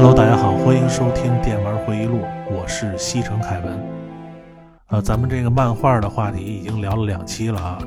[0.00, 2.18] Hello，大家好，欢迎收听《电玩回忆录》，
[2.52, 3.84] 我是西城凯文。
[4.90, 7.78] 呃，咱们这个漫画的话题已经聊了两期了啊，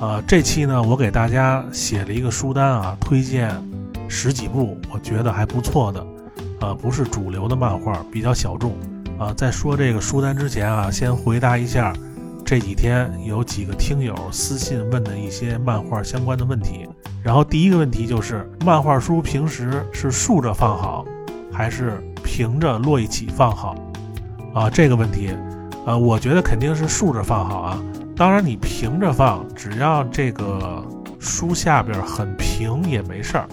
[0.00, 3.50] 呃，这期呢，我给大家写了一个书单啊，推荐
[4.08, 6.06] 十几部我觉得还不错的，
[6.62, 8.72] 呃，不是主流的漫画，比较小众。
[9.18, 11.92] 啊，在说这个书单之前啊，先回答一下
[12.46, 16.88] 这几天有几个听友私信问的一些漫画相关的问题。
[17.22, 21.04] 然后第一个问题就是，漫画书平时是竖着放好？
[21.58, 23.74] 还是平着摞一起放好
[24.54, 24.70] 啊？
[24.70, 25.34] 这个问题，
[25.86, 27.82] 呃，我觉得肯定是竖着放好啊。
[28.14, 30.80] 当然，你平着放，只要这个
[31.18, 33.48] 书下边很平也没事儿。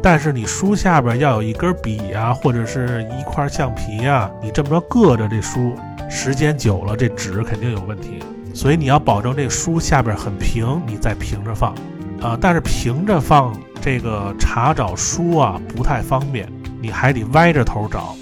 [0.00, 5.74] 但是你书下边要有一根笔啊，或者是一块橡皮啊，你这么着硌着这书，
[6.08, 8.20] 时间久了这纸肯定有问题。
[8.54, 11.74] 所以你要保证这书下边很平，你再平着放
[12.22, 12.38] 啊。
[12.40, 16.48] 但是平着放这个查找书啊不太方便。
[16.80, 18.14] 你还得歪着头找，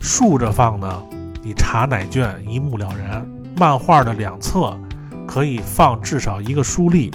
[0.00, 1.02] 竖着放呢，
[1.42, 3.26] 你查哪卷一目了然。
[3.56, 4.76] 漫画的两侧
[5.26, 7.12] 可以放至少一个书立，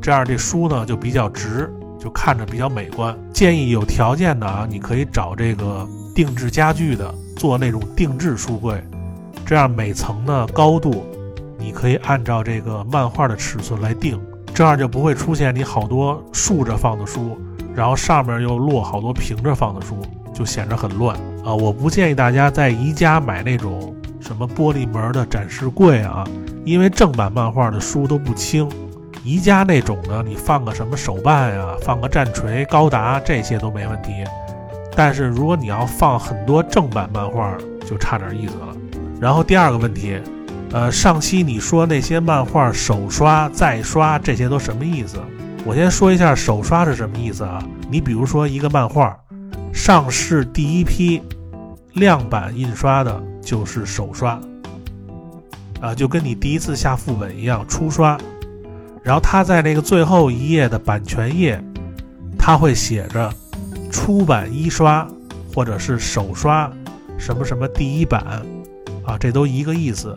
[0.00, 3.16] 这样这书呢就比较直，就看着比较美观。
[3.32, 8.82] 建议有条件的啊，你可以找这个定制家具的做那种定制书柜，
[9.44, 11.04] 这样每层的高度
[11.58, 14.18] 你可以按照这个漫画的尺寸来定，
[14.54, 17.38] 这样就不会出现你好多竖着放的书。
[17.76, 19.98] 然后上面又摞好多平着放的书，
[20.32, 21.54] 就显得很乱啊！
[21.54, 26.24] 我不建议大家在宜家买那种什么玻璃门的展示柜啊，
[26.64, 28.66] 因为正版漫画的书都不轻。
[29.22, 34.24] 宜家那种呢，你放个什么手办呀，放个战锤、高达这些都没问题。
[34.94, 37.54] 但是如果你要放很多正版漫画，
[37.86, 38.68] 就差点意思了。
[39.20, 40.18] 然后第二个问题，
[40.72, 45.18] 呃，上期你说那些漫画手刷再刷，这些都什么意思？
[45.66, 47.60] 我先说一下手刷是什么意思啊？
[47.90, 49.18] 你比如说一个漫画，
[49.72, 51.20] 上市第一批
[51.94, 54.40] 量版印刷的就是手刷，
[55.80, 58.16] 啊，就跟你第一次下副本一样初刷，
[59.02, 61.60] 然后它在那个最后一页的版权页，
[62.38, 63.28] 它会写着
[63.90, 65.04] 出版一刷
[65.52, 66.70] 或者是手刷
[67.18, 68.22] 什么什么第一版，
[69.04, 70.16] 啊，这都一个意思。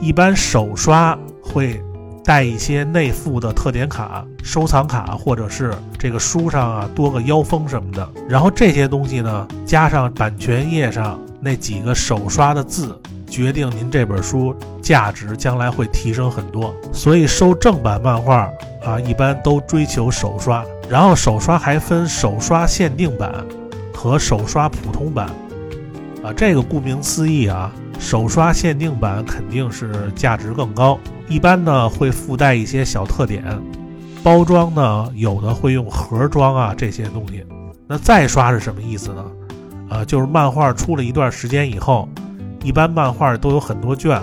[0.00, 1.80] 一般手刷会。
[2.24, 8.08] 带一些内附的特点卡、收藏卡，或者是这个书上啊多个腰封什么的。
[8.26, 12.98] 然后这些东西呢，加上版权页上那几个手刷的字，
[13.28, 16.74] 决定您这本书价值将来会提升很多。
[16.92, 18.50] 所以收正版漫画
[18.82, 20.64] 啊，一般都追求手刷。
[20.88, 23.32] 然后手刷还分手刷限定版
[23.94, 25.28] 和手刷普通版
[26.24, 30.98] 啊，这个顾名思义啊，手刷限定版肯定是价值更高。
[31.28, 33.44] 一般呢会附带一些小特点，
[34.22, 37.44] 包装呢有的会用盒装啊这些东西。
[37.86, 39.24] 那再刷是什么意思呢？
[39.90, 42.08] 呃，就是漫画出了一段时间以后，
[42.62, 44.18] 一般漫画都有很多卷，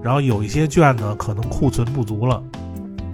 [0.00, 2.40] 然后有一些卷呢可能库存不足了，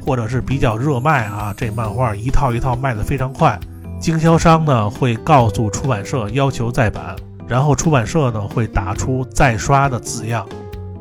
[0.05, 3.59] 或者是比较热卖啊，这漫画一套一套卖得非常快，
[3.99, 7.17] 经销商呢会告诉出版社要求再版，
[7.49, 10.47] 然后出版社呢会打出再刷的字样，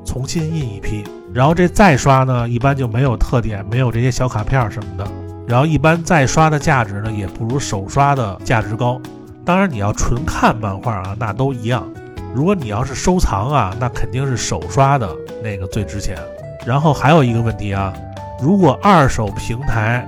[0.05, 1.03] 重新印一批。
[1.33, 5.05] 然后这再刷呢，一般就没有特点，没有这些小卡片什么的。
[5.47, 8.99] 然后一般再刷的价值呢，也不如手刷的价值高。
[9.43, 11.85] 当然你要纯看漫画啊，那都一样。
[12.33, 15.09] 如果你要是收藏啊，那肯定是手刷的
[15.43, 16.17] 那个最值钱。
[16.65, 17.93] 然后还有一个问题啊，
[18.41, 20.07] 如果二手平台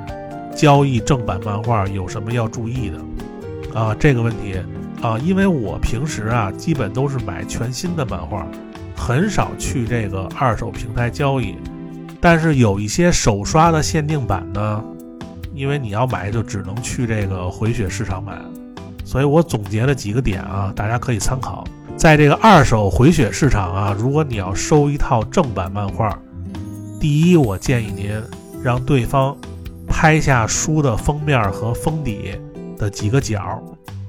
[0.56, 3.96] 交易正版漫画，有什么要注意的啊？
[4.00, 4.56] 这个问题
[5.02, 8.48] 啊，因为我平时啊，基本都是买全新的漫画。
[8.96, 11.56] 很少去这个二手平台交易，
[12.20, 14.84] 但是有一些手刷的限定版呢，
[15.54, 18.42] 因为你要买就只能去这个回血市场买，
[19.06, 21.64] 所以我总结了几个点啊，大家可以参考。
[21.96, 26.18] 在这个二手回血市场啊，如果你要收一套正版漫画，
[27.00, 28.12] 第一，我建议您
[28.64, 29.38] 让对方
[29.88, 32.36] 拍下书的封面和封底
[32.80, 33.62] 的几个角。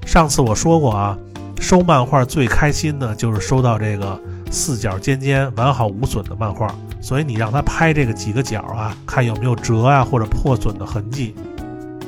[0.09, 1.15] 上次我说过啊，
[1.61, 4.19] 收漫画最开心的就是收到这个。
[4.49, 6.67] 四角尖尖、完好无损的漫画，
[6.99, 11.35] 所以你让他拍这个几个角啊，看有没有折啊或者破损的痕迹，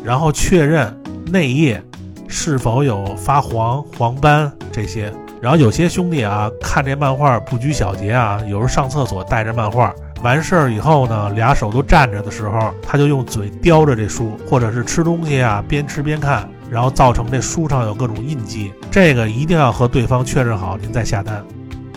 [0.04, 0.92] 然后确认
[1.28, 1.80] 内页
[2.28, 5.14] 是否有发黄、黄斑这些。
[5.40, 9.94] 然后有些兄弟啊，看这漫画不拘小节啊，有时候上厕所带着漫画，
[10.24, 18.72] 完事儿以后呢，俩手都站着的时候，他就用嘴叼着这书，或者是吃东西啊，边吃边看，然后造成这书上有各种印记。
[18.90, 21.44] 这个一定要和对方确认好，您再下单。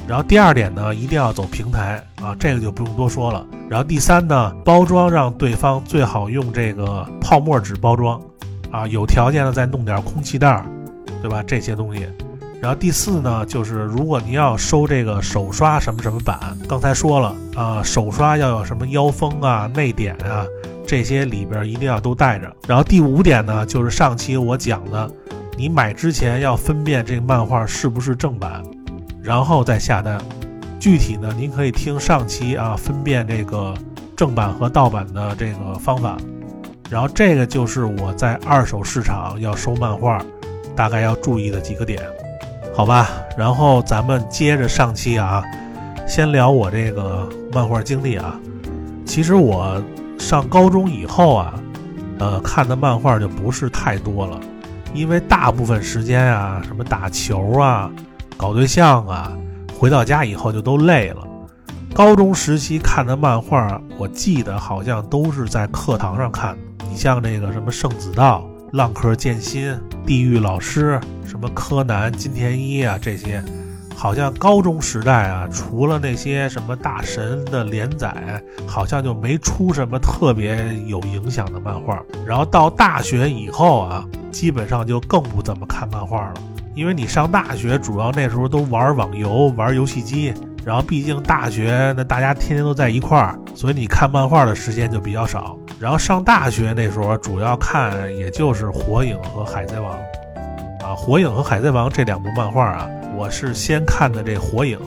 [0.08, 3.46] 然后第二点呢，一定要走平台啊，这个就不用多说了。
[3.70, 8.20] 然后第三呢，包装让对方最好用这个泡沫纸包装，
[8.72, 10.62] 啊，有条件的再弄点空气袋，
[11.22, 11.42] 对吧？
[11.46, 12.06] 这些东西，
[12.64, 20.46] 然后第四呢，就是如果您要收这个手刷什么什么版，刚才说了啊，手刷要有什么腰封啊、内点啊，
[20.86, 22.50] 这些里边一定要都带着。
[22.66, 25.10] 然后第五点呢，就是上期我讲的，
[25.58, 28.62] 你买之前要分辨这个漫画是不是正版，
[29.22, 30.18] 然后再下单。
[30.80, 33.74] 具体呢，您可以听上期啊，分辨这个
[34.16, 36.16] 正版和盗版的这个方法。
[36.88, 40.24] 然后这个就是我在二手市场要收漫画，
[40.74, 42.02] 大概要注意的几个点。
[42.76, 45.44] 好吧，然后咱们接着上期啊，
[46.08, 48.38] 先聊我这个漫画经历啊。
[49.06, 49.80] 其实我
[50.18, 51.54] 上高中以后啊，
[52.18, 54.40] 呃，看的漫画就不是太多了，
[54.92, 57.88] 因为大部分时间啊，什么打球啊、
[58.36, 59.32] 搞对象啊，
[59.78, 61.24] 回到家以后就都累了。
[61.94, 66.58] 高中时期看的漫画，我记得好像都是在课堂上看。
[66.90, 68.44] 你像这个什么《圣子道》。
[68.74, 69.72] 浪客剑心、
[70.04, 73.40] 地狱老师、什么柯南、金田一啊，这些
[73.94, 82.02] 好像高中时代啊，除了那些什么大神的连载，好像就没出什么特别有影响的漫画。
[82.26, 86.34] 然后到大学以后啊，基本上就更不怎么看漫画了，
[86.74, 90.34] 因为你上大学主要那时候都玩网游、玩游戏机，
[90.64, 95.56] 然后毕竟大学那大家天天都在一块儿，所以你看漫画的时间就比较少。
[95.80, 99.92] 然后上大学那时候，主要看也就是《火影》和《海贼王》，
[100.84, 104.78] 啊，《火影》和《海贼王》这两部漫画啊，我是先看的这《火影》，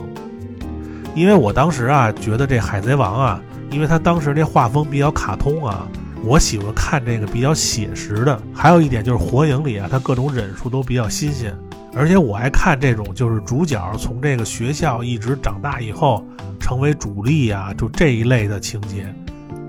[1.14, 3.40] 因为我当时啊觉得这《海贼王》啊，
[3.70, 5.86] 因为他当时这画风比较卡通啊，
[6.24, 8.40] 我喜欢看这个比较写实的。
[8.52, 11.54] 还有一点就是《火影》里啊，它各种忍术都比较新鲜，
[11.94, 16.26] 而且我爱看这种就是主角从这个学校一直长大以后
[16.58, 19.06] 成为主力啊，就这一类的情节。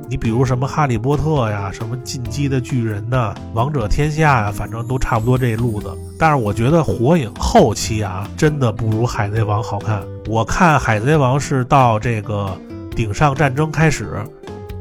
[0.09, 5.95] 你比如什么哈利波特呀，什么进击的巨人呐，王者天下呀，反正都差不多这路子。
[6.17, 10.01] 但是我觉得火影后期啊，真的不如海贼王好看。
[10.27, 12.49] 我看海贼王是到这个
[12.95, 14.25] 顶上战争开始，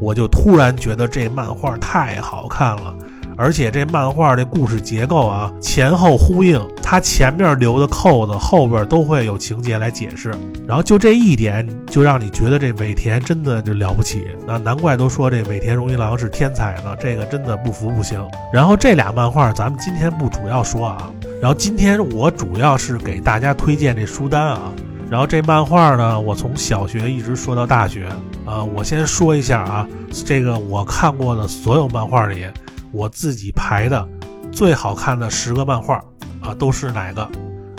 [0.00, 2.94] 我就突然觉得这漫画太好看了。
[3.38, 10.34] 而且这漫画这故事结构啊，前后呼应，它前面留的扣子，后边都会有情节来解释。
[10.66, 14.26] 然后就这一点，就让你觉得这尾田真的就了不起。
[14.44, 18.20] 那难怪都说这尾田荣一郎是天才呢，这个真的不服不行。
[18.52, 21.08] 然后这俩漫画咱们今天不主要说啊，
[21.40, 24.72] 然后今天我主要是给大家推荐这书单啊。
[25.08, 28.08] 然后这漫画呢，我从小学一直说到大学
[28.44, 28.64] 啊。
[28.64, 29.88] 我先说一下啊，
[30.26, 32.44] 这个我看过的所有漫画里。
[32.92, 34.08] 我自己排的
[34.50, 35.96] 最好看的十个漫画
[36.40, 37.22] 啊，都是哪个？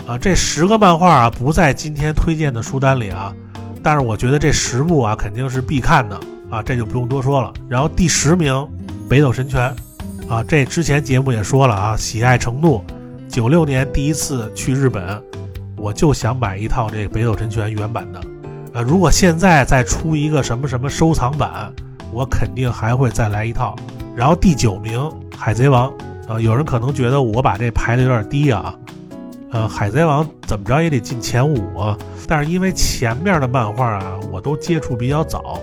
[0.06, 3.34] 啊，这十个漫画啊不在今天推荐的书单里啊，
[3.82, 6.18] 但是我觉得这十部啊肯定是必看的
[6.50, 7.52] 啊，这就不用多说了。
[7.68, 8.52] 然后第十名
[9.08, 9.74] 《北斗神拳》
[10.32, 12.84] 啊，这之前节目也说了啊，喜爱程度。
[13.28, 15.22] 九六年第一次去日本，
[15.76, 18.20] 我就想买一套这《北斗神拳》原版的。
[18.72, 21.72] 呃，如果现在再出一个什么什么收藏版，
[22.12, 23.76] 我肯定还会再来一套。
[24.16, 24.98] 然后第九名
[25.36, 25.90] 《海贼王》
[26.32, 28.74] 啊，有人可能觉得我把这排的有点低啊，
[29.50, 31.96] 呃，《海贼王》怎么着也得进前五啊。
[32.28, 35.58] 但是因为前面的漫画啊，我都接触比较早，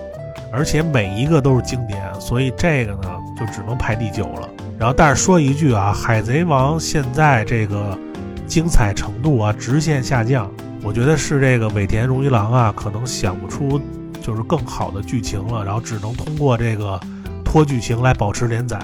[0.51, 4.49] 而且每一个都是经典，所以这个呢就只能排第九了。
[4.79, 7.97] 然后，但是说一句啊，《海贼王》现在这个
[8.47, 10.49] 精彩程度啊直线下降，
[10.83, 13.79] 我觉得是这个尾田荣一郎啊，可能想不出
[14.21, 16.99] 就是更好的剧情了，然后只能通过这个。
[17.47, 18.77] 拖剧情来保持连载，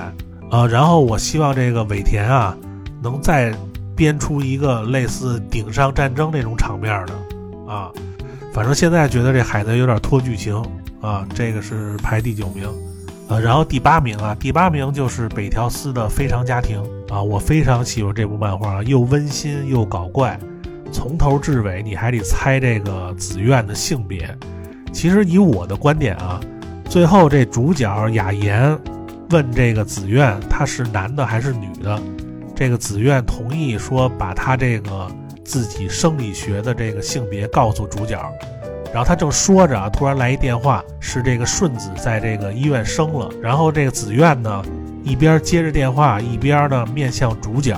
[0.50, 2.58] 啊，然后我希望这个尾田啊，
[3.04, 3.54] 能再
[3.94, 7.14] 编出一个类似顶上战争那种场面的，
[7.72, 7.92] 啊，
[8.54, 10.56] 反正现在觉得这海贼有点拖剧情，
[11.02, 12.66] 啊，这个是排第九名，
[13.28, 16.82] 呃，然后第八名啊，第八名就是北条司的《非常家庭》
[17.14, 20.40] 啊，我非常喜欢这部漫画，又温馨又搞怪，
[20.90, 24.36] 从头至尾你还得猜这个紫苑的性别，
[24.94, 26.40] 其实以我的观点啊。
[26.94, 28.80] 最后，这主角雅言
[29.32, 32.00] 问这个紫苑，他是男的还是女的？
[32.56, 35.08] 这个紫苑同意说，把他这个
[35.44, 38.24] 自己生理学的这个性别告诉主角。
[38.94, 43.28] 然后他正说着啊，突然来一电话，是这个顺子在这个医院生了。
[43.42, 44.64] 然后这个紫苑呢，
[45.04, 47.76] 一边接着电话，一边呢面向主角，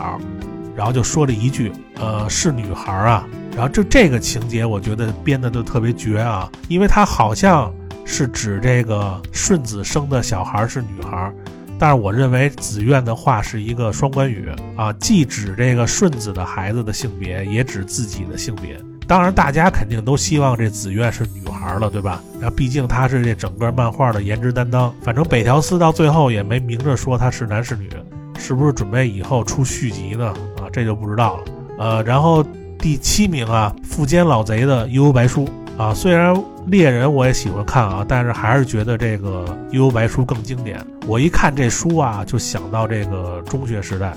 [0.76, 7.74] 然后就说了一句：“呃，是女孩啊。”然后这这个情节，我觉得编的就特别绝啊，因为他好像。
[8.06, 11.34] 是指这个顺子生的小孩是女孩，
[11.78, 14.48] 但是我认为子苑的话是一个双关语
[14.78, 18.80] 啊，既指这个顺子的孩子的性别，也指自己的性别。
[19.08, 22.22] 当然，大家肯定都希望这子苑是女孩了，对吧？
[22.40, 24.94] 那毕竟她是这整个漫画的颜值担当。
[25.02, 27.90] 反正北条司到最后也没明着说她是男是女，
[28.38, 30.28] 是不是准备以后出续集呢？
[30.62, 31.44] 啊，这就不知道了。
[31.80, 32.46] 呃，然后。
[32.78, 35.46] 第七名啊，富坚老贼的《悠悠白书》
[35.78, 36.34] 啊，虽然
[36.68, 40.80] 猎人我也喜欢看啊，但是还是觉得这个《悠悠白书》更经典。
[41.06, 44.08] 我一看这书啊，就想到这个中学时代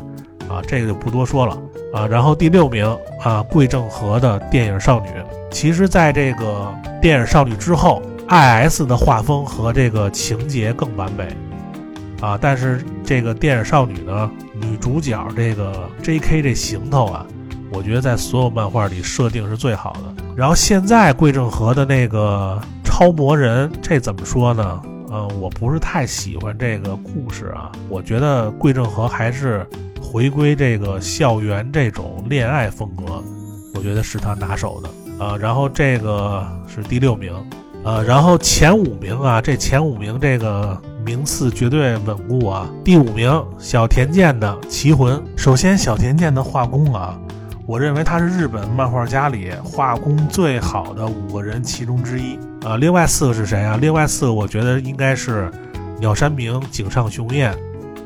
[0.49, 1.59] 啊，这个就不多说了
[1.93, 2.07] 啊。
[2.07, 2.87] 然后第六名
[3.25, 5.09] 啊，桂正和的电影少女。
[5.50, 6.73] 其实，在这个
[7.03, 11.37] 电影少女之后，I.S 的画风和这个情节更完美
[12.21, 12.38] 啊。
[12.41, 17.27] 但是这个电影少女呢，女主角这个 J.K 这行头啊。
[17.73, 20.28] 我觉得在所有漫画里设定是最好的。
[20.38, 24.80] 然后现在桂正和的那个超魔人，这怎么说呢？
[25.11, 27.73] 嗯，我不是太喜欢这个故事啊。
[27.88, 29.66] 我觉得桂正和还是
[30.00, 33.21] 回归这个校园这种恋爱风格，
[33.75, 35.37] 我觉得是他拿手的啊。
[35.37, 37.35] 然后这个是第六名，
[37.83, 42.71] 呃，然后前五名啊，这前五名这个名次绝对稳固啊。
[42.85, 47.18] 第五名小田健的《棋魂》，首先小田健的画工啊。
[47.69, 52.35] 我认为他是日本漫画家里画工最好的五个人其中之一
[52.65, 52.79] 啊。
[52.79, 53.77] 另外四个是谁啊？
[53.79, 55.53] 另外四个我觉得应该是
[56.01, 57.55] 鸟山明、井上雄彦、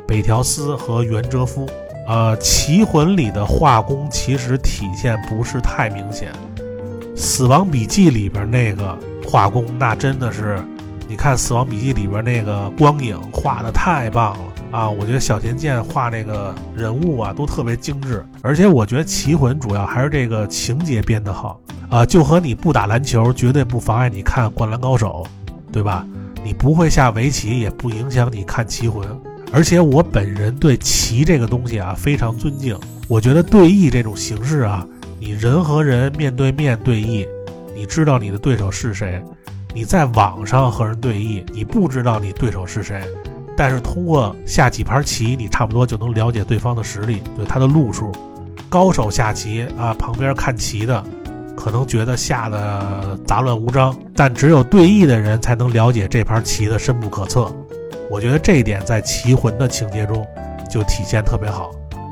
[0.04, 1.70] 北条司和原哲夫。
[2.08, 6.32] 呃，《棋魂》里的画工其实体现不是太明显，
[7.16, 10.60] 《死亡笔记》里边那个画工那真的是，
[11.06, 14.51] 你看《死亡笔记》里边那个光影画的太棒了。
[14.72, 21.60] 啊，我觉得小田健画那个人物啊，都特别精致，而且我觉得《棋魂》主要还是这个情节编得好
[21.90, 25.26] 啊，就和你不打篮球绝对不妨碍你看《灌篮高手》，
[25.70, 26.06] 对吧？
[26.42, 29.06] 你不会下围棋也不影响你看《棋魂》，
[29.52, 32.74] 而且我本人对棋这个东西啊非常尊敬，
[33.08, 34.84] 我觉得对弈这种形式啊，
[35.20, 37.28] 你人和人面对面对弈，
[37.76, 39.22] 你知道你的对手是谁；
[39.74, 43.02] 你在网上和人对弈，你不知道你对手是谁。
[43.62, 48.10] 但是通过下几盘棋，你差不多就能了解对方的实力，对他的路数。
[48.68, 51.00] 高手下棋啊，旁边看棋的
[51.56, 57.54] 可能觉得下的杂乱无章，但只有对弈的人才能了解这盘棋的深不可测。
[58.10, 60.26] 我觉得这一点在《棋魂》的情节中
[60.68, 61.70] 就体现特别好。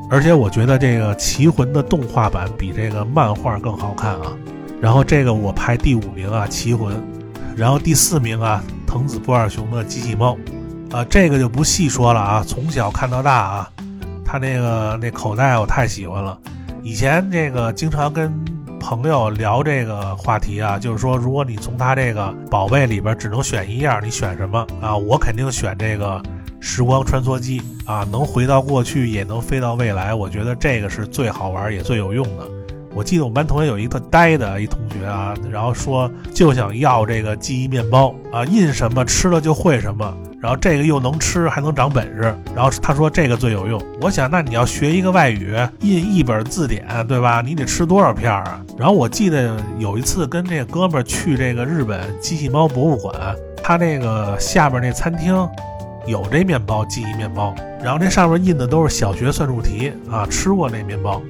[0.09, 4.37] 而且我觉得这个《棋魂》的动画版比这个漫画更好看啊。
[4.81, 6.95] 然后这个我排第五名啊，《棋魂》，
[7.57, 10.35] 然后第四名啊，藤子不二雄的《机器猫》。
[10.93, 13.71] 啊，这个就不细说了啊，从小看到大啊，
[14.25, 16.37] 他那个那口袋我太喜欢了。
[16.83, 18.33] 以前这个经常跟
[18.81, 24.97] 朋友聊这个话题啊，就是说，如果你从他这个宝贝里边只能选一样，你选什么啊？
[24.97, 26.21] 我肯定选这个
[26.59, 30.13] 时光穿梭机啊，能回到过去，也能飞到未来。
[30.13, 32.45] 我觉得这个是最好玩也最有用的。
[32.95, 40.17] 我记得我们班同学有一个呆的一同学啊，然后说就想要这个记忆面包啊，印什么吃了就会什么。
[40.41, 43.79] 然后这个又能吃还能长本事，然后他说这个最有用。
[44.01, 47.43] 我想，那你要学一个外语，印一本字典，对吧？
[47.45, 48.65] 你得吃多少片啊？
[48.79, 53.15] 然后我记得有一次跟这哥们儿去这个日本机器猫博物馆，
[53.63, 55.47] 他那个下边那餐厅
[56.07, 57.55] 有这面包，记忆面包。
[57.85, 61.21] 然后这上面印的都是小学算术题啊，吃过那面包。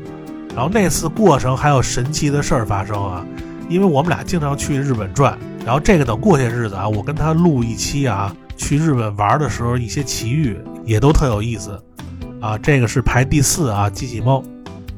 [0.54, 3.25] 然后那次过程还有神奇的事儿发生啊，
[3.69, 8.35] 因为我们俩经常去日本转，然后这个等过些日子啊，我跟他录一期啊。
[8.57, 10.54] 去日本玩的时候，一些奇遇
[10.85, 11.83] 也都特有意思，
[12.42, 14.45] 啊，这个是排第四啊，机器猫，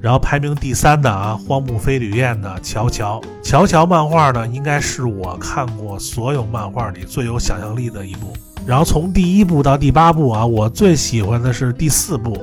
[0.00, 8.32] 然后排名第三的啊，荒木飞吕彦的《乔乔》，乔乔漫画呢，应该是我看过所有漫画里最有想象力的一部。
[8.66, 12.36] 然后从第一部到第八部啊，我最喜欢的是第四部，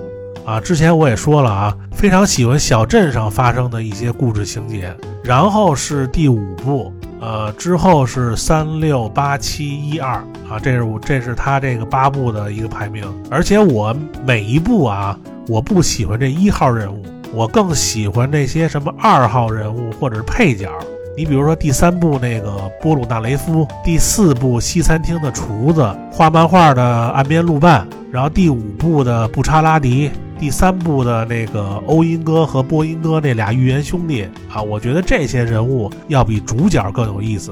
[0.50, 4.92] 啊，之前我也说了啊，非常喜欢小镇上发生的一些故事情节。
[5.24, 6.92] 然后是第五部。
[7.22, 10.16] 呃，之后是三六八七一二
[10.50, 13.06] 啊，这是我这是他这个八部的一个排名。
[13.30, 15.16] 而且我每一部啊，
[15.48, 20.72] 我不喜欢这一号人物，我更喜欢那些什么二号人物或者是配角。
[21.20, 30.10] 你比如说第三部那个波鲁纳雷夫，第四部西餐厅的厨子，画漫画的岸边露伴，然后第五部的布查拉迪。
[30.40, 37.52] 第三部的那个欧音哥和波音哥那俩预言兄弟啊，我觉得这些人物要比主角更有意思。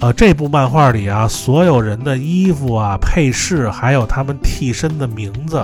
[0.00, 5.62] 呃，这部漫画里啊，所有人的衣服啊、配饰，还有他们替身的名字，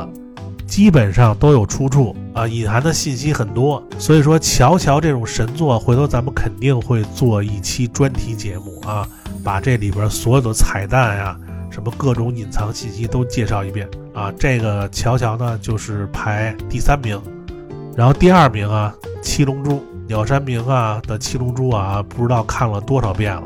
[0.72, 3.86] 基本上都有出处啊，隐含的信息很多。
[3.98, 9.06] 所以说，乔乔这种神作，回头咱们肯定会做一期专题节目啊，
[9.44, 11.36] 把这里边所有的彩蛋呀。
[11.70, 14.32] 什么各种隐藏信息都介绍一遍啊！
[14.38, 17.20] 这个乔乔呢，就是排第三名，
[17.94, 23.44] 然后第二名啊，七龙珠鸟山明啊的七龙珠啊，不知道看了多少遍了。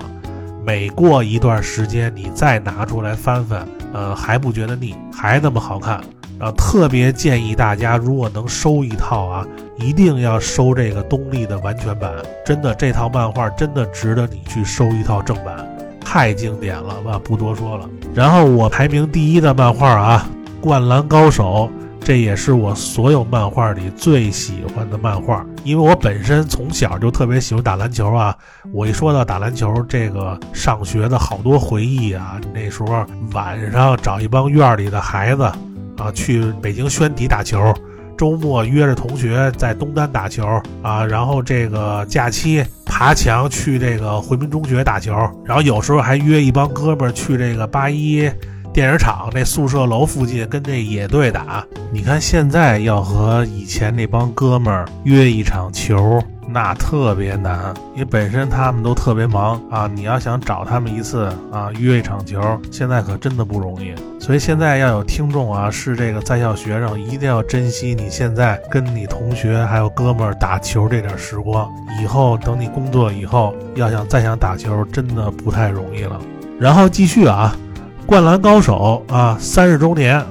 [0.65, 6.01] 每过一段时间，你再拿出来翻翻，呃，还不觉得腻，还那么好看
[6.39, 9.47] 啊，特别建议大家，如果能收一套啊，
[9.79, 12.13] 一定要收这个东立的完全版。
[12.45, 15.67] 真的，这套漫画真的值得你去收一套正版，
[16.01, 17.89] 太经典了吧，不多说了。
[18.15, 20.29] 然后我排名第一的漫画啊，
[20.61, 21.71] 《灌篮高手》，
[22.05, 28.37] 这也是我所有漫画里最喜欢的漫画，因为我本身从小就特别喜欢打篮球啊。
[28.73, 35.51] 我一说到打篮球，这个上学的好多回忆啊，那时候晚上找一帮院里的孩子。
[35.99, 37.75] 啊，去北京宣体打球，
[38.17, 40.47] 周末约着同学在东单打球
[40.83, 45.13] 啊，然后这个假期爬墙去这个回民中学打球，
[45.45, 48.31] 然后有时候还约一帮哥们儿去这个八一
[48.73, 51.65] 电影厂那宿舍楼附近跟这野队打。
[51.93, 56.23] 你看现在要和以前那帮哥们儿约一场球。
[56.57, 59.87] 那特别难，因为本身他们都特别忙啊。
[59.87, 62.41] 你要想找他们一次啊，约一场球，
[62.73, 63.93] 现在可真的不容易。
[64.19, 71.71] 所以现在要有听众啊，是这个在校学生，一定要珍惜你现在跟你同学还有哥们儿打球这点时光。
[72.03, 76.19] 以后等你工作以后，要想再想打球，真的不太容易了。
[76.59, 77.55] 然后继续啊，
[78.07, 80.25] 《灌篮高手》啊，三十周年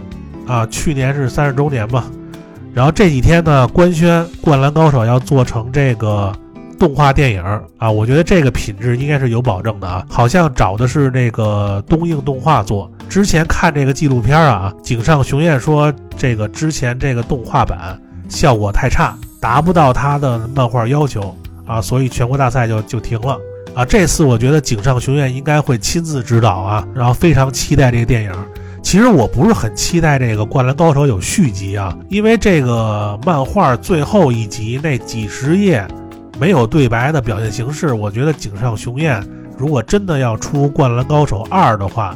[0.48, 2.04] 啊，去年是三十周年吧。
[2.76, 6.36] 然后这几天呢，官宣《灌篮高手》要做成这个
[6.78, 7.42] 动画电影
[7.78, 10.06] 啊，我觉得这个品质应该是有保证的啊。
[10.10, 12.92] 好像找的是那个东映动画做。
[13.08, 21.34] 之前看这个纪录片啊，井上雄彦说这个之前这个动画版效果太差，达不到他的漫画要求
[21.66, 23.40] 啊，所以全国大赛就就停了
[23.74, 23.86] 啊。
[23.86, 28.32] 这次我觉得井上雄彦应该会亲自指导啊，然后非常期待这个电影。
[28.86, 35.84] 其实我不是很期待这个《灌篮高手》有续集啊，因为这个漫画最后一集那几十页
[36.40, 39.22] 没有对白的表现形式，我觉得井上雄彦
[39.58, 42.16] 如果真的要出《灌篮高手二》的话，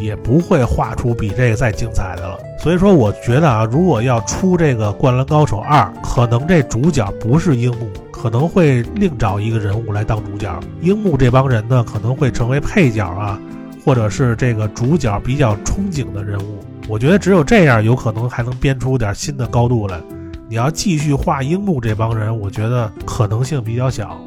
[0.00, 2.36] 也不会画出比这个再精彩的了。
[2.58, 13.38] 所以说，我觉得啊，如果要出这个《灌篮高手二》，可能这主角不是樱木，可能会另找一个人物来当主角，樱木这帮人呢可能会成为配角啊。
[13.84, 20.00] 或者是这个主角比较憧憬的人物，我觉得只有这样，有可能还能编出点新的高度来。
[20.48, 24.20] 你要继续画樱木这帮人，我觉得可能性比较小。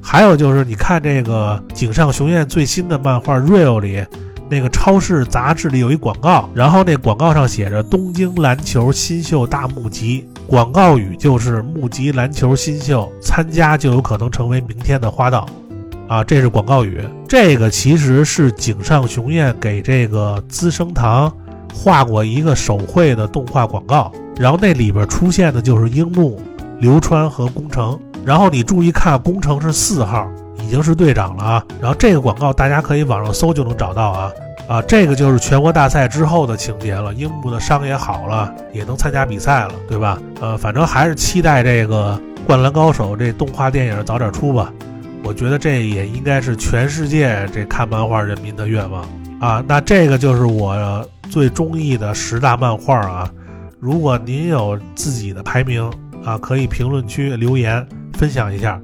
[0.00, 4.04] 还有就是，你看这个井上雄彦最新的漫画《Real》里，
[4.48, 15.44] 那个超市杂志里有一广告，然后那广告上写着“东京篮球新秀大募集”，广告语就是“募集篮球新秀，参加就有可能成为明天的花道”。
[16.08, 17.00] 啊，这是广告语。
[17.28, 21.32] 这个其实是井上雄彦给这个资生堂
[21.74, 26.40] 画过一个手绘的动画广告，然后那里边出现的就是樱木、
[26.78, 27.98] 流川和宫城。
[28.24, 30.28] 然后你注意看，宫城是四号，
[30.64, 31.64] 已经是队长了啊。
[31.80, 34.32] 然后这个广告大家可以网上搜就能找到啊。
[34.68, 37.14] 啊，这个就是全国大赛之后的情节了。
[37.14, 40.18] 樱木的伤也好了，也能参加比赛了，对吧？
[40.40, 44.72] 呃，反正还是期待这个《灌篮高手》这动画电影早点出吧。
[45.26, 49.02] 我觉得这也应该是全世界这看漫画人民的愿望
[49.40, 49.62] 啊！
[49.66, 53.28] 那这个就是我最中意的十大漫画啊！
[53.80, 55.82] 如果您有自己的排名
[56.24, 58.80] 啊，可以评论区留言分享一下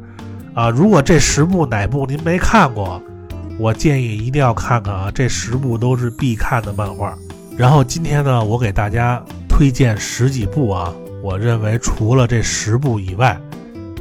[0.53, 0.69] 啊！
[0.69, 3.01] 如果这十部哪部您没看过，
[3.57, 5.13] 我建议一定要看看啊！
[5.15, 7.17] 这十部都是必看的漫画。
[7.57, 13.41] 然后今天呢，我给大家推荐十几部啊，我认为除了这十部以外，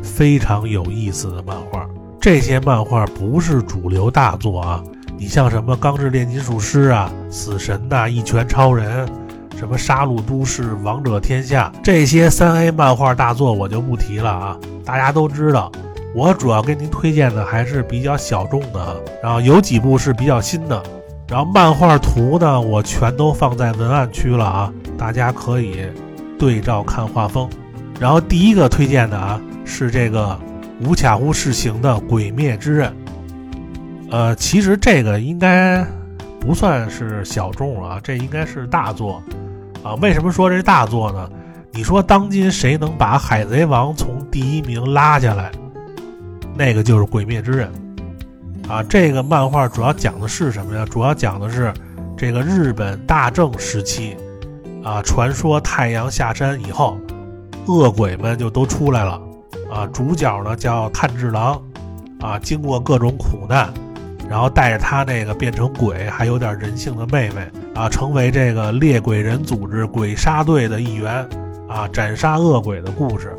[0.02, 1.88] 非常有意思的漫画。
[2.22, 4.84] 这些漫画不是主流大作啊，
[5.18, 9.08] 你像什么《钢之炼金术师》啊、《死神》呐、《一拳超人》、
[9.58, 14.56] 什么《杀戮都市》、《王者天下》这些三 A 漫画大作我就不提了啊，
[14.86, 15.72] 大家都知道。
[16.14, 20.84] 我主要给您推荐的还是比较小众的，然后有几部是比较新的，
[21.28, 25.88] 然后漫画图呢我全都放在文案区了啊，大家可以
[26.38, 27.50] 对照看画风。
[28.00, 30.38] 然后第一个推荐的啊是这个。
[30.84, 32.90] 无卡乎世行的《鬼灭之刃》，
[34.10, 35.86] 呃，其实这个应该
[36.40, 39.22] 不算是小众啊，这应该是大作
[39.84, 39.94] 啊。
[40.02, 41.30] 为什么说这大作呢？
[41.72, 45.52] 你说当今谁能把《海贼王》从第一名拉下来？
[46.56, 47.72] 那个就是《鬼灭之刃》
[48.72, 48.84] 啊。
[48.84, 50.86] 这个漫画主要讲的是什么呀？
[50.86, 51.72] 主要讲的是
[52.18, 54.18] 这个日本大正时期
[54.84, 56.98] 啊，传说太阳下山以后，
[57.68, 59.22] 恶鬼们就都出来了。
[59.72, 61.62] 啊，主角呢叫炭治郎，
[62.20, 63.74] 啊，经过各种苦难，
[64.30, 71.28] 然后带着他那个变成鬼还有点人性的妹妹啊，成为这个猎鬼人组织鬼杀队的一员，
[71.70, 73.36] 啊，斩杀恶鬼的故事，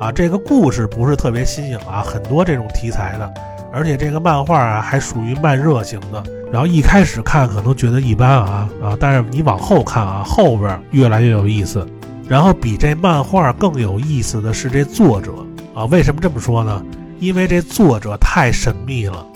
[0.00, 3.34] 啊，这个故事不是特别新颖啊，很多这种题材的，
[3.72, 6.22] 而且这个漫画啊还属于慢热型的。
[6.52, 11.86] 然后一开始看可能觉得一般啊啊，但是你往后看啊，后边越来越有意思。
[12.28, 15.32] 然后比这漫画更有意思的是这作者
[15.76, 16.82] 啊，为什么这么说呢？
[17.20, 19.26] 因为这作者太神秘了。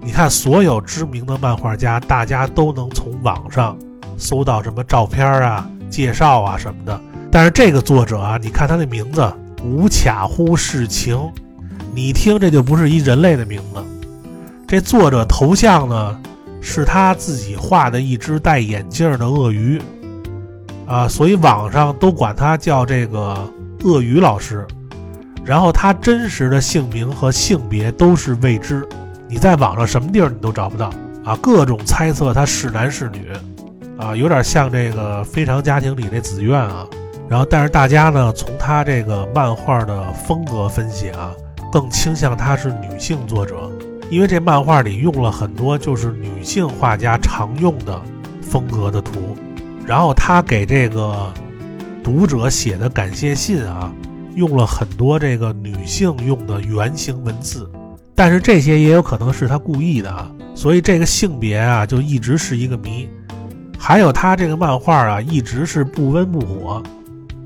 [0.00, 3.76] 你看，所有知名的漫画家，大家都能从网上
[4.16, 7.00] 搜到什么照片啊、介绍啊什么的。
[7.32, 9.28] 但是这个作者啊，你看他的名字
[9.64, 11.18] 无卡乎世情，
[11.92, 13.84] 你听这就不是一人类的名字。
[14.68, 16.16] 这作者头像呢，
[16.60, 19.82] 是他自己画的一只戴眼镜的鳄鱼
[20.86, 24.64] 啊，所以网上都管他叫这个鳄鱼老师。
[25.48, 28.86] 然后他真实的姓名和性别都是未知，
[29.26, 30.92] 你在网上什么地儿你都找不到
[31.24, 33.32] 啊，各种猜测他是男是女，
[33.96, 36.86] 啊，有点像这个《非常家庭》里那紫苑啊。
[37.30, 41.32] 然后，但是大家呢，从他这个漫画的风格分析啊，
[41.72, 43.70] 更倾向他是女性作者，
[44.10, 47.98] 因为这漫画里用了很多就是女性画家常用的
[48.42, 49.34] 风格的图。
[49.86, 51.32] 然后他给这个
[52.04, 53.90] 读者写的感谢信啊。
[54.34, 57.68] 用了很多这个女性用的原型文字，
[58.14, 63.08] 但是这些也有可能是他故意的啊，所以这个性别啊就一直是一个谜。
[63.78, 66.82] 还有他这个漫画啊一直是不温不火，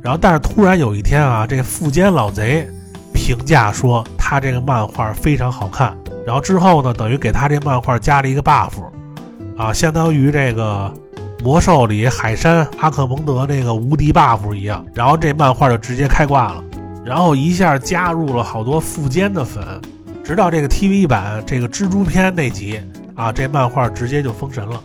[0.03, 2.69] 然后但是突然有一天啊，这富坚老贼
[3.13, 8.71] 评价说他这个漫画非常好看，然后之后呢等于给他这漫画加了一个 buff，
[9.57, 10.93] 啊，相当于这个。
[11.45, 16.63] 魔兽里海山阿克蒙德那个无敌 buff 一样，然后这漫画就直接开挂了。
[17.05, 19.63] 然后一下加入了好多富坚的粉，
[20.23, 22.81] 直到这个 TV 版这个蜘蛛篇那集
[23.15, 24.81] 啊，这漫画直接就封神了。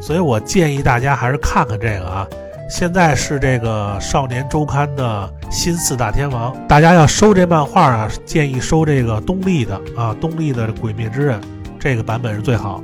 [0.00, 2.26] 所以我建议大家还是看看这个啊。
[2.68, 11.40] 现在是这个少年周刊的新四大天王，大家要收这漫画啊，建议收这个东立的啊，东立的鬼灭之刃
[11.80, 12.80] 这个版本是最好。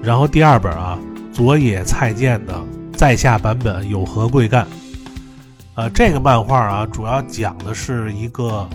[0.00, 0.96] 然后第二本啊，
[1.32, 2.54] 佐野菜见的
[2.92, 4.64] 在下版本有何贵干？
[5.80, 8.68] 呃，这个漫画啊，主要讲的是一个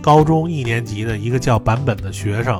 [0.00, 2.58] 高中一年级的一个叫坂本的学生，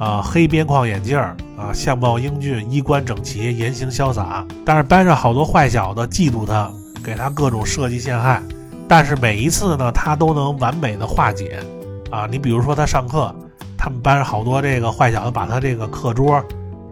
[0.00, 4.44] 啊，黑边框眼镜儿，啊，相貌英俊，衣冠整齐，言行潇洒。
[4.64, 6.68] 但是班上好多坏小子嫉妒他，
[7.04, 8.42] 给他各种设计陷害。
[8.88, 11.60] 但是每一次呢，他都能完美的化解。
[12.10, 13.32] 啊，你比如说他上课，
[13.78, 16.42] 他们班上好多这个坏小子把他这个课桌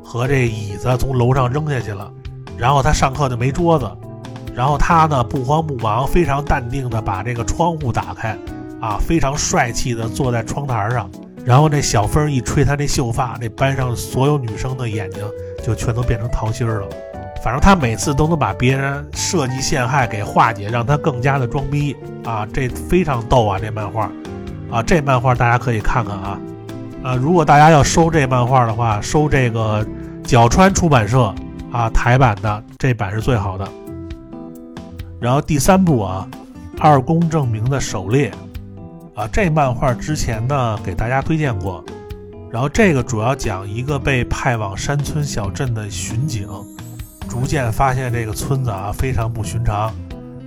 [0.04, 2.08] 和这椅子从楼上扔下去了，
[2.56, 3.90] 然后他上课就没桌子。
[4.54, 8.36] 然后他呢不慌不忙，非常淡定的把这个窗户打开，
[8.80, 11.10] 啊，非常帅气的坐在窗台上。
[11.44, 15.24] 然后那小风一吹，他那秀发，那班上所有女生的眼睛
[15.64, 16.86] 就全都变成桃心了。
[17.42, 23.58] 反正他每次都能把别人设计陷害给化解，让他更加的装逼啊，这非常逗啊！
[23.58, 24.08] 这漫画，
[24.70, 26.38] 啊，这漫画大家可以看看啊，
[27.02, 29.84] 啊，如果大家要收这漫画的话，收这个
[30.22, 31.34] 角川出版社
[31.72, 33.66] 啊台版的这版是最好的。
[35.22, 36.28] 然后第三部啊，
[36.80, 38.32] 二宫正明的狩猎，
[39.14, 41.85] 啊，这漫画之前呢给大家推荐过。
[42.50, 46.48] 然后这个主要讲一个被派往山村小镇的巡警，
[47.28, 49.94] 逐渐发现这个村子啊非常不寻常，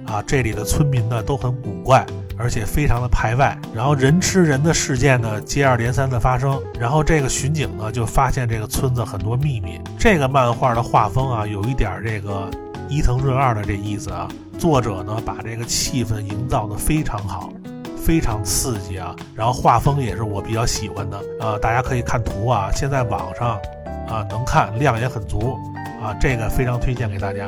[0.08, 2.06] 啊，这里的村民呢都很古怪，
[2.38, 3.58] 而且非常的排外。
[3.74, 6.62] 然后人吃人的事件呢接二连三的发生。
[6.78, 9.80] 然后这个巡警呢就发现这个村子很多秘密。
[9.98, 12.52] 这个漫画的画风啊有一点这个
[12.90, 14.28] 伊藤润二的这意思啊。
[14.58, 17.50] 作者呢，把这个气氛营造的非常好，
[17.98, 19.16] 非常刺激啊。
[19.36, 23.60] 然后画风也是我比较喜欢的，呃，大家可以看图啊，现在网上
[24.08, 25.58] 啊能看，量也很足
[26.02, 27.48] 啊，这个非常推荐给大家。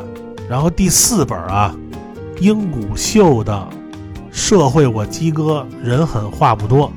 [0.49, 1.75] 然后第四本啊，
[2.39, 3.53] 樱谷秀的
[4.31, 6.91] 《社会我鸡哥人狠话不多》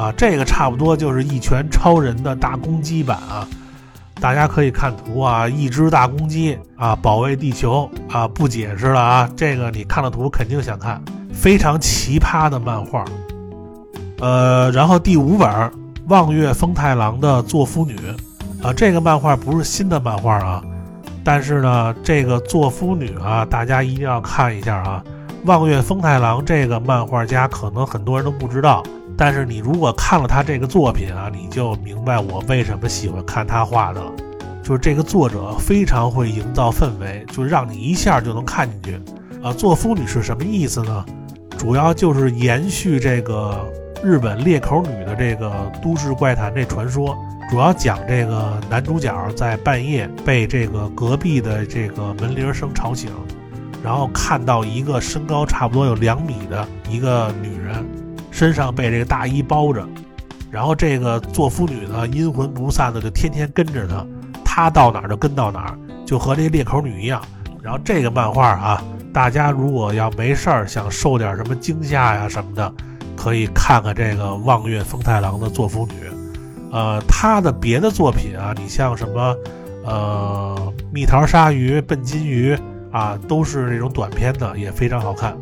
[0.00, 3.48] 啊，这个差不多就是一拳超人的大公鸡版啊。
[4.22, 11.02] 大家可以看图啊，一只大公鸡啊，保卫地球啊，不解释了啊，这个你看了图肯定想看，
[11.34, 13.04] 非常奇葩的漫画。
[14.20, 15.72] 呃，然后第五本
[16.06, 17.96] 望月丰太郎的做夫女
[18.62, 20.62] 啊，这个漫画不是新的漫画啊，
[21.24, 25.02] 但是呢，这个做夫女啊，大家一定要看一下啊。
[25.46, 28.84] 望月丰太郎这个漫画家，可能很多人都不知道。
[29.24, 34.12] 但是你如果看了他这个作品啊，你就明白我为什么喜欢看他画的了。
[34.64, 39.00] 就是这个作者非常会营造氛围，就让你一下就能看进去。
[39.40, 41.06] 啊，做夫女是什么意思呢？
[41.56, 43.64] 主要就是延续这个
[44.02, 47.16] 日本裂口女的这个都市怪谈这传说，
[47.48, 53.08] 主要讲这个男主角在半夜被这个隔壁的这个门铃声吵醒，
[53.84, 57.86] 然后看到一个身高差不多有两米的一个女人。
[58.32, 59.86] 身上被这个大衣包着，
[60.50, 64.04] 然后这个做夫女呢阴魂不散的就天天跟着他，
[64.44, 67.22] 他到哪儿就跟到哪儿，就和这裂口女一样。
[67.62, 72.72] 然后这个漫画啊，大家如果要没事儿想受点什么惊吓呀什么的，
[73.16, 75.94] 可以看看这个望月风太郎的做夫女。
[76.72, 79.36] 呃，他的别的作品啊，你像什么，
[79.84, 82.58] 呃，蜜桃鲨鱼、笨金鱼
[82.90, 85.36] 啊，都是那种短篇的，也非常好看。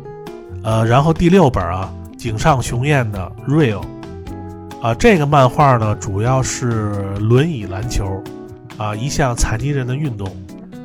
[0.61, 3.81] 呃，然后第六本啊，井上雄彦的《Real》
[4.79, 8.21] 啊，这个漫画呢，主要是轮椅篮球
[8.77, 10.27] 啊，一项残疾人的运动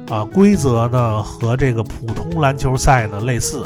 [0.09, 3.63] 啊，规则呢和这个普通篮球赛呢类似。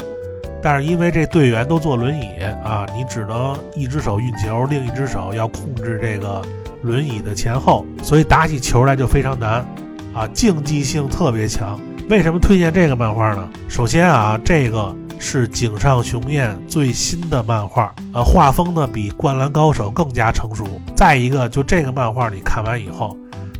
[0.61, 2.25] 但是因为这队员都坐轮椅
[2.61, 6.41] 啊，你只能一只手运球，另一只手要控制这个
[6.81, 9.65] 轮椅的前后，所以打起球来就非常难，
[10.13, 11.79] 啊，竞技性特别强。
[12.09, 13.47] 为什么推荐这个漫画呢？
[13.69, 20.65] 首先啊，这个是井上雄彦最新的漫画，呃，画风呢比《灌篮高手》更加成熟。
[20.95, 23.15] 再一个，就这个漫画你看完以后，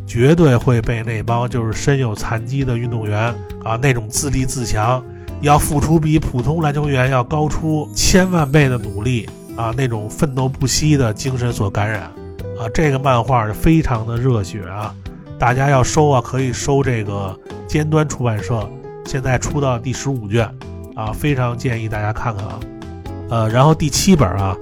[0.07, 5.01] 绝对会被那帮就是身有残疾的运动员啊那种自立自强。
[5.41, 9.73] 要付出比普通篮球员要高出千万倍的努力啊！
[9.75, 12.01] 那种奋斗不息的精神所感染
[12.59, 12.69] 啊！
[12.73, 14.93] 这个漫画非常的热血啊！
[15.39, 17.35] 大家要收啊，可以收这个
[17.67, 18.69] 尖端出版社
[19.05, 20.47] 现在出到第十五卷
[20.95, 22.59] 啊，非常建议大家看看啊！
[23.29, 24.55] 呃，然后第七本啊，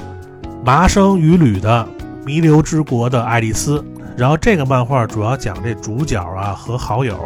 [0.64, 1.88] 麻生与吕的
[2.26, 3.80] 《弥留之国的爱丽丝》，
[4.16, 7.18] 然后这个漫画主要讲这主角啊和好友。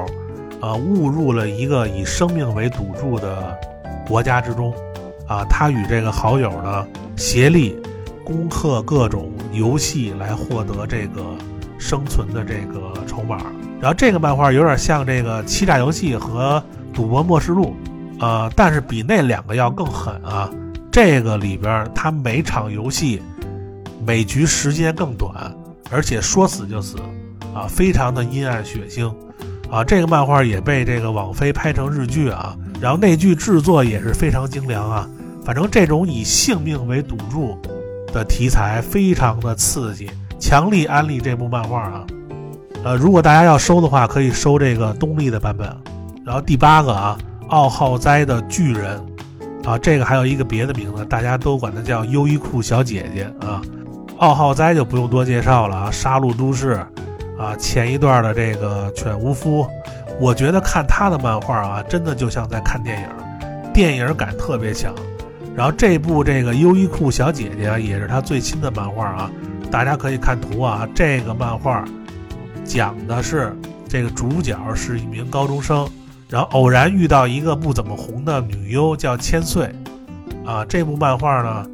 [0.62, 3.54] 啊，误入了一个以生命为赌注的
[4.08, 4.74] 国家之中，
[5.28, 6.88] 啊，他与这个好友呢
[7.18, 7.78] 协力
[8.24, 11.22] 攻克各种游戏来获得这个
[11.78, 13.40] 生存的这个筹码。
[13.82, 16.64] 然后这个漫画有点像这个欺诈游戏和
[16.94, 17.76] 赌博末世录，
[18.24, 20.50] 呃，但是比那两个要更狠啊。
[20.90, 23.22] 这个里边它每场游戏
[24.06, 25.54] 每局时间更短，
[25.92, 26.96] 而且说死就死，
[27.54, 29.14] 啊，非常的阴暗血腥。
[29.70, 35.06] 啊，这个漫画也被这个网飞拍成日剧啊，然后那剧制作也是非常精良啊。
[35.44, 37.60] 反正这种以性命为赌注
[38.14, 40.10] 的题材非常的刺激，
[40.40, 42.06] 强力安利这部漫画啊。
[42.86, 45.68] 呃，如果大家要收的话，可以收这个东立的版本。
[46.26, 47.18] 然后第八个啊，
[47.50, 49.00] 奥浩哉的巨人
[49.64, 53.62] 啊，这个还有一个别的名字，大家都管它叫优衣库小姐姐啊。
[54.18, 56.80] 奥浩哉就不用多介绍了啊，杀戮都市。
[57.36, 59.68] 啊，前一段的这个犬无夫，
[60.20, 63.08] 我觉得看他的漫画啊，真的就像在看电影，
[63.74, 64.94] 电影感特别强。
[65.56, 69.32] 然后这部这个优衣库小姐姐，也是他最新的漫画啊，
[69.72, 70.88] 大家可以看图啊。
[70.94, 71.84] 这个漫画
[72.64, 73.54] 讲的是
[73.90, 75.90] 这个主角是一名高中生，
[76.34, 79.72] 然后偶然遇到一个不怎么红的女优叫千岁，
[80.44, 81.68] 啊，这部漫画呢，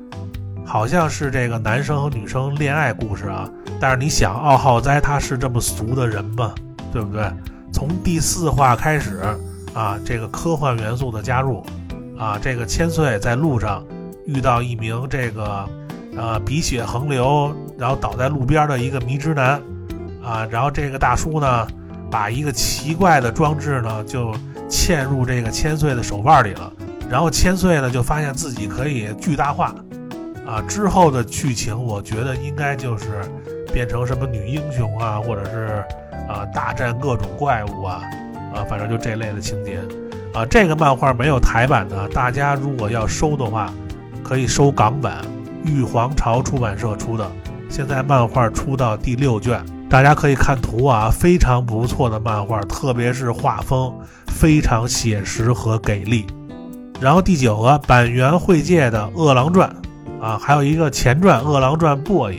[0.66, 3.50] 好像是这个男生和女生恋爱故事啊。
[3.80, 6.54] 但是你想，奥浩哉他是这么俗的人吗？
[6.92, 7.24] 对不对？
[7.72, 9.22] 从第四话开始
[9.74, 11.66] 啊，这个科幻元素的加入
[12.18, 13.82] 啊，这个千岁在路上
[14.26, 15.66] 遇到一名这个
[16.18, 19.52] 呃鼻血横流，然后倒在路边的一个迷之男
[20.22, 21.66] 啊，然后这个大叔呢，
[22.12, 24.34] 把一个奇怪的装置呢就
[24.70, 26.72] 嵌入这个千岁的手腕里了，
[27.10, 29.74] 然后千岁呢就发现自己可以巨大化
[30.46, 33.06] 啊，之后的剧情我觉得应该就是。
[33.72, 35.86] 变成什么女英雄啊，或者是
[36.28, 38.02] 啊大战各种怪物啊，
[38.56, 39.80] 啊反正就这类的情节，
[40.34, 43.72] 啊这个漫画没有台版的，大家如果要收的话，
[44.24, 45.24] 可以收港版，
[45.64, 47.32] 玉皇朝出版社出的，
[47.70, 53.92] 现在漫画出到第六卷，大家可以看图啊，非常不错的漫画，特别是画风
[54.28, 56.28] 非常写实和给力。
[57.02, 59.68] 然后第九个板垣惠介的《饿狼传》，
[60.24, 62.36] 啊还有一个前传《饿狼传 boy》。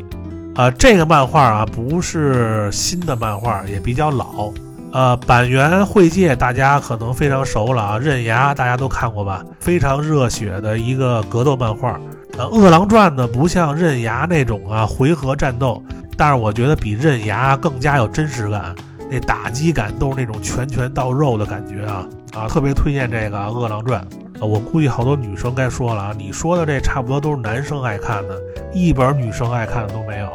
[0.54, 4.52] 啊，这个漫画啊不是新的漫画，也比较老。
[4.92, 9.44] 呃，板垣惠介大家可能非常熟了啊，刃牙大家都看过吧？
[9.60, 11.98] 非常热血的一个格斗漫画。
[12.36, 15.82] 呃，饿狼传呢不像刃牙那种啊回合战斗，
[16.20, 18.74] 但是我觉得比刃牙更加有真实感，
[19.10, 23.98] 那打击感都是那种拳拳到肉的感觉啊啊，特别推荐这个饿狼传。
[24.38, 28.38] 啊，我估计好多女生该说了啊，你说的这差不多都是男生爱看的，
[28.70, 30.30] 一本女生爱看的都没有。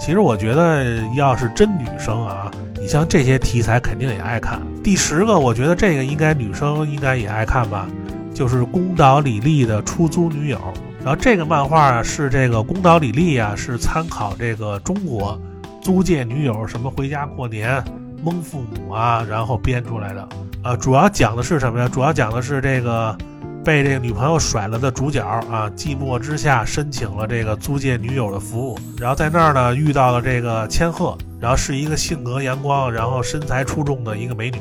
[0.00, 4.60] 其实我觉得，要是真女生啊，你像这些题材肯定也爱看。
[4.82, 7.86] 第十个，我觉得这个应该女生应该也爱看吧，
[8.34, 10.60] 就是宫岛李丽的出租女友。
[11.06, 15.40] 然后这个漫画是这个宫岛李丽啊，是参考这个中国
[15.80, 17.80] 租借女友什么回家过年
[18.24, 20.28] 蒙父母啊，然后编出来的。
[20.64, 21.88] 呃，主要讲的是什么呀？
[21.88, 23.16] 主要讲的是这个
[23.64, 34.58] 被这个女朋友甩了的主角啊，寂寞之下申请了这个租借女友的服务，然后在那儿呢遇到了这个千鹤，然后是一个性格阳光，然后身材出众的一个美女，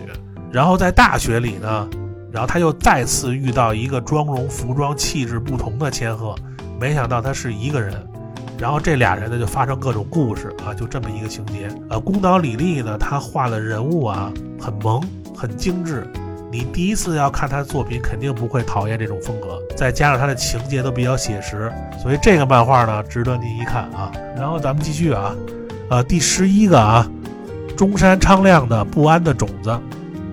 [0.52, 1.90] 然后在大学里呢，
[2.36, 6.36] 然后他又再次遇到一个妆容、服装、气质不同的千鹤，
[6.78, 7.96] 没想到他是一个人。
[8.60, 11.70] 然后这俩人呢就发生各种故事啊，就这么一个情节。
[11.90, 15.02] 呃，宫岛李丽呢，她画的人物啊很萌，
[15.34, 16.06] 很精致。
[16.52, 19.58] 你第一次要看她的作品，肯定不会讨厌这种风格。
[19.74, 21.72] 再加上她的情节都比较写实，
[22.04, 24.12] 所以这个漫画呢值得您一看啊。
[24.36, 25.34] 然后咱们继续啊，
[25.90, 27.10] 呃，第十一个啊，
[27.78, 29.70] 中山昌亮的《不安的种子》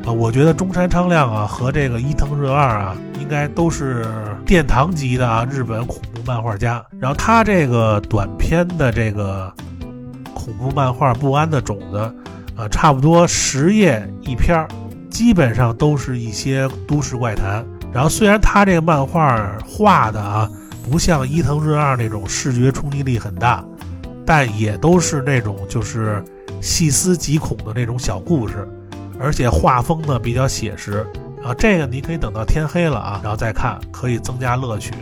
[0.04, 4.06] 啊，我觉得中山昌亮啊和这个伊藤润二啊，应该都是
[4.44, 6.08] 殿堂级的啊日本恐怖。
[6.24, 9.52] 漫画家，然后他这个短篇的这个
[10.32, 11.96] 恐怖漫画《不安的种子》，
[12.62, 14.64] 啊，差不多十页一篇，
[15.10, 17.66] 基本上都是一些都市怪谈。
[17.92, 20.48] 然后虽然他这个漫画画的啊，
[20.88, 23.64] 不像伊藤润二那种视觉冲击力很大，
[24.24, 26.24] 但也都是那种就是
[26.60, 28.68] 细思极恐的那种小故事，
[29.22, 31.06] 而且画风呢比较写实
[31.44, 31.54] 啊。
[31.54, 34.92] 这个你可以等到天黑了啊，然后再看，可以增加乐趣。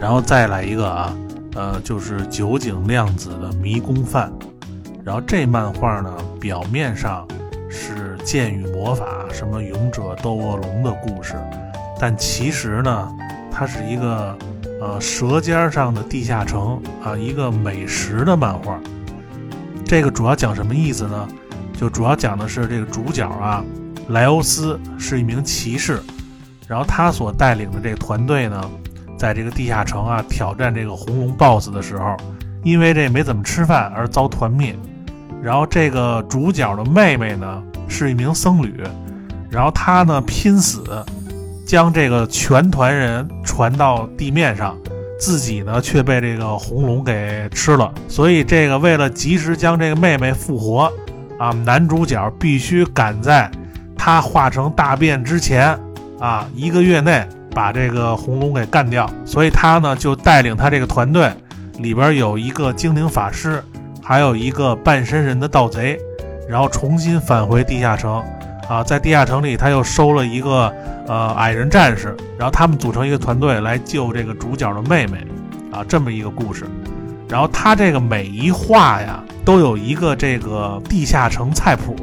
[0.00, 1.16] 然后再来一个啊，
[1.54, 4.30] 呃，就是酒井亮子的《迷宫饭》，
[5.04, 7.26] 然后这漫画呢，表面上
[7.70, 11.34] 是剑与魔法，什么勇者斗恶龙的故事，
[11.98, 13.08] 但其实呢，
[13.50, 14.36] 它是一个
[14.82, 18.78] 呃舌尖上的地下城啊，一个美食的漫画。
[19.84, 21.28] 这个主要讲什么意思呢？
[21.76, 23.62] 就主要讲的是这个主角啊，
[24.08, 26.00] 莱欧斯是一名骑士，
[26.66, 28.70] 然后他所带领的这个团队呢。
[29.18, 32.14] 在这个地下城啊，挑战这个红龙 BOSS 的时候，
[32.62, 34.76] 因为这没怎么吃饭而遭团灭。
[35.42, 38.82] 然后这个主角的妹妹呢，是一名僧侣，
[39.50, 40.84] 然后她呢拼死
[41.66, 44.76] 将这个全团人传到地面上，
[45.18, 47.90] 自己呢却被这个红龙给吃了。
[48.08, 50.92] 所以这个为了及时将这个妹妹复活，
[51.38, 53.50] 啊，男主角必须赶在
[53.96, 55.78] 他化成大便之前
[56.20, 57.26] 啊一个月内。
[57.56, 61.32] 把这个红龙给干掉，所以他呢就带领他这个团队，
[61.78, 63.64] 里边有一个精灵法师，
[64.02, 65.98] 还有一个半身人的盗贼，
[66.46, 68.22] 然后重新返回地下城，
[68.68, 70.70] 啊，在地下城里他又收了一个
[71.08, 75.26] 呃矮人战士，然后他们组成一个团队来救这个主角的妹妹，
[75.72, 76.66] 啊，这么一个故事。
[77.28, 81.94] 然后他这个每一画呀都有一个这个地下城菜谱，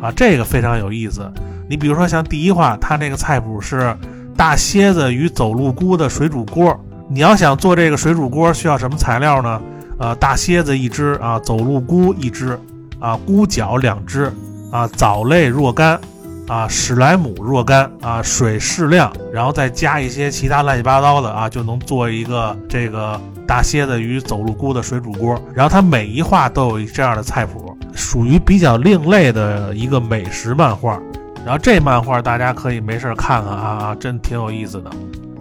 [0.00, 1.30] 啊，这个非常有意思。
[1.68, 3.96] 你比如说像第一画，他那个菜谱是。
[4.34, 6.74] 大蝎子与走路菇的水煮锅，
[7.06, 9.60] 你要想做这个水煮锅，需要什么材料呢？
[9.98, 12.58] 呃，大蝎子一只啊，走路菇一只
[12.98, 14.32] 啊，菇角两只
[14.70, 16.00] 啊，藻类若干
[16.48, 23.20] 啊，史莱姆若干啊，水适量，然后再加一些其他乱七八糟的啊，就能做一个这个
[23.52, 25.38] 大蝎子与走路菇的水煮锅。
[25.52, 30.98] 然后它每一画都有这样的菜谱，属于比较另类的一个美食漫画。
[31.44, 34.90] 然后这漫画大家可以没事看看啊，真挺有意思的。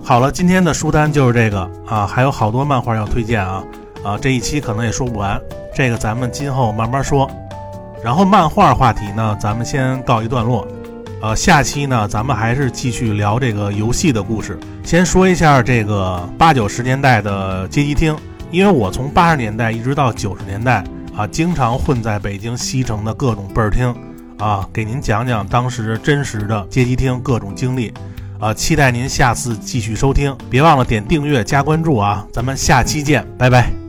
[0.03, 3.63] 好了，今天的书单就是这个啊，还有好多漫画要推荐啊
[4.03, 5.39] 啊，这一期可能也说不完，
[5.73, 7.31] 这个咱们今后慢慢说。
[8.03, 10.67] 然后漫画话题呢，咱们先告一段落，
[11.21, 14.59] 呃，下期呢咱们还是继续聊这个游戏的故事。
[14.83, 18.15] 先说一下这个八九十年代的街机厅，
[18.49, 20.83] 因为我从八十年代一直到九十年代
[21.15, 23.93] 啊，经常混在北京西城的各种倍儿厅。
[24.39, 27.93] 啊，给您讲讲当时真实的街机厅各种经历，
[28.39, 33.80] 啊，期待您下次继续收听，别忘了点订阅加关注啊，咱们下期见，拜拜。